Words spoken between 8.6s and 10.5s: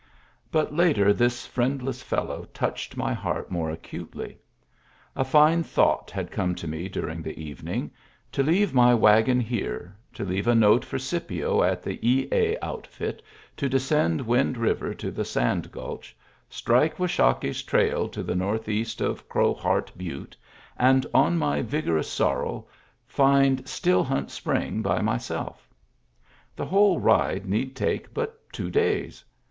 my wagon here, to leave